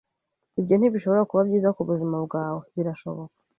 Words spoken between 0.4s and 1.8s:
Ibyo ntibishobora kuba byiza